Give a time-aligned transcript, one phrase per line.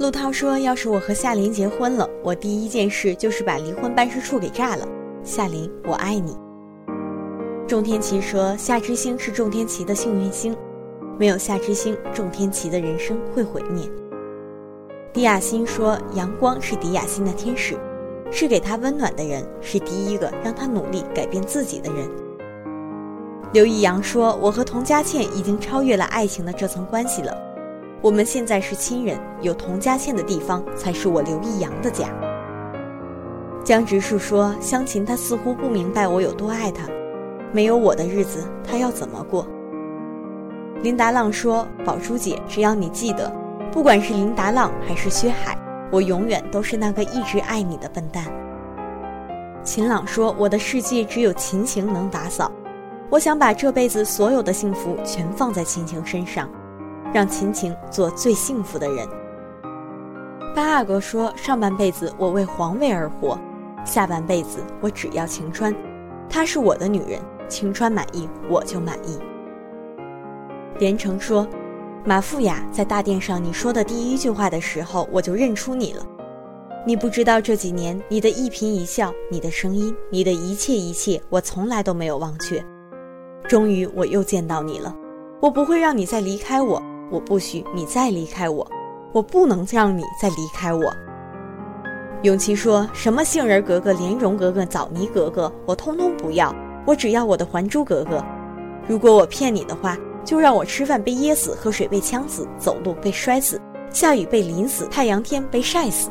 [0.00, 4.88] 陆涛说：“要是我和夏琳结婚了，我第一件事就是把离婚办事处给炸了。”
[5.22, 6.34] 夏琳，我爱你。
[7.68, 10.56] 仲天齐说：“夏之星是仲天齐的幸运星，
[11.18, 13.84] 没有夏之星，仲天齐的人生会毁灭。”
[15.12, 17.76] 迪亚欣说：“阳光是迪亚欣的天使，
[18.30, 22.08] 是给他温暖的人，是第一个让他努力改变自己的人。”
[23.52, 27.36] 刘易阳说：“我和童佳倩已经超越了爱情的这层关系了。”
[28.02, 32.08] 我们现在是亲人，有童佳倩的地方才是我刘易阳的家。
[33.62, 36.88] 江直树说：“湘琴，他似乎不明白我有多爱他，
[37.52, 39.46] 没有我的日子，他要怎么过？”
[40.82, 43.30] 林达浪说：“宝珠姐，只要你记得，
[43.70, 45.54] 不管是林达浪还是薛海，
[45.92, 48.24] 我永远都是那个一直爱你的笨蛋。”
[49.62, 52.50] 秦朗说：“我的世界只有秦晴能打扫，
[53.10, 56.48] 我想把这辈子所有的幸福全放在秦晴身上。”
[57.12, 59.08] 让秦晴做最幸福的人。
[60.54, 63.38] 八阿哥说：“上半辈子我为皇位而活，
[63.84, 65.74] 下半辈子我只要晴川，
[66.28, 69.18] 她是我的女人，晴川满意我就满意。”
[70.80, 71.46] 连城说
[72.04, 76.04] ：“马富雅在大殿上你说的第一句话的时候，我就认出你了。
[76.84, 82.64] 你不知道这几年你的一颦一笑，你的声音，你的一切一切，我从来都没有忘却。
[83.46, 84.94] 终于我又见到你了，
[85.40, 88.66] 我不会让你再离开我。”我不许你再离开我，
[89.12, 90.94] 我不能让你再离开我。
[92.22, 96.54] 永琪说什么杏仁格格、莲蓉格格、枣泥格格，我通通不要，
[96.86, 98.22] 我只要我的还珠格格。
[98.86, 103.60] 如果我骗你的话，就让我吃饭被噎死，喝水被呛死，走路被摔死，
[103.90, 106.10] 下雨被淋死，太阳天被晒死。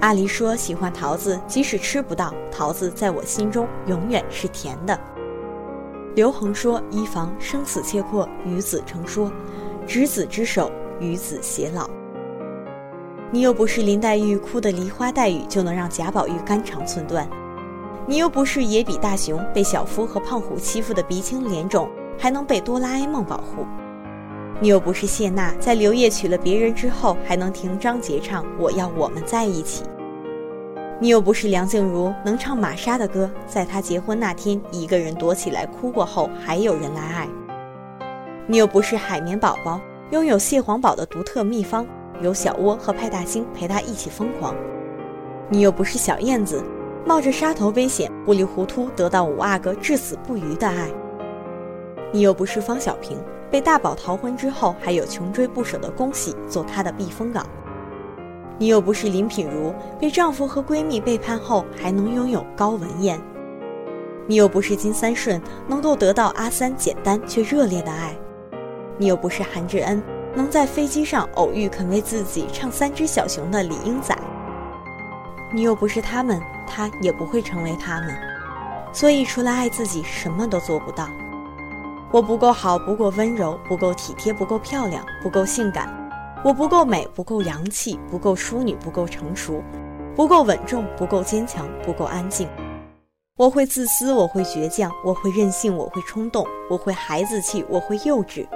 [0.00, 4.98] 阿离说喜欢桃子，即使吃不到桃子，在我心中永远是甜的。
[6.14, 9.32] 刘恒说衣防生死契阔，与子成说。
[9.88, 11.88] 执子之手，与子偕老。
[13.30, 17.26] 你又不是林黛玉哭的梨花带雨就能让贾宝玉肝肠寸断，
[18.06, 21.88] 你又不是野比大雄被小夫和胖虎欺负的鼻青脸肿
[22.18, 23.64] 还能被哆啦 A 梦保护，
[24.60, 29.84] 你又不是谢娜在刘烨娶了别人之后还能听张杰唱我要我们在一起，
[31.00, 37.26] 你又不是梁静茹能唱玛莎的歌，在她结婚那天一个人躲起来哭过后还有人来爱。
[38.50, 39.78] 你又不是海绵宝宝，
[40.10, 41.86] 拥有蟹黄堡的独特秘方，
[42.22, 44.54] 有小窝和派大星陪他一起疯狂。
[45.50, 46.64] 你又不是小燕子，
[47.04, 50.88] 冒着杀头危险，糊里糊涂得到五阿哥至死不渝的爱。
[52.10, 53.18] 你又不是方小平，
[53.50, 57.44] 被大宝逃婚之后，还有穷追不舍的恭喜做他的避风港。
[58.56, 63.20] 你又不是林品如，被丈夫和闺蜜背叛后，还能拥有高文艳。
[64.26, 68.16] 你又不是金三顺，能够得到阿三简单却热烈的爱。
[68.98, 70.02] 你又不是韩志恩，
[70.34, 74.16] 能在飞机上偶遇肯为自己唱《三只小熊》的李英仔。
[75.52, 78.14] 你又不是他们，他也不会成为他们。
[78.92, 81.08] 所以，除了爱自己，什么都做不到。
[82.10, 85.88] 我不够好，不够温柔，不够体贴，不够漂亮，不够性感。
[86.42, 89.62] 我不够美，不够洋气，不够淑女，不够成熟，
[90.16, 92.48] 不够稳重，不够坚强，不够安静。
[93.36, 98.46] 我会自私，我会倔强，我会任性，我会冲动，我会孩子气，我会幼稚。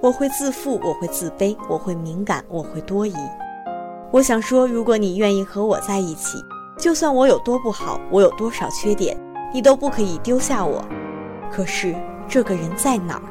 [0.00, 3.14] 我会自负，我会自卑，我会敏感，我会多疑。
[4.12, 6.38] 我想说，如果你愿意和我在一起，
[6.78, 9.18] 就算我有多不好，我有多少缺点，
[9.52, 10.84] 你都不可以丢下我。
[11.50, 11.96] 可是
[12.28, 13.22] 这个人在哪儿？